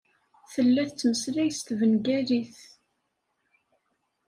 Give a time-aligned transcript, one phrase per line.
[0.53, 2.57] Tella tettmeslay s tbengalit.